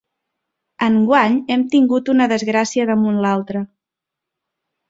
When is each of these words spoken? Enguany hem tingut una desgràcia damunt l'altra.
Enguany 0.85 1.35
hem 1.57 1.67
tingut 1.75 2.11
una 2.15 2.29
desgràcia 2.33 2.89
damunt 2.93 3.23
l'altra. 3.27 3.63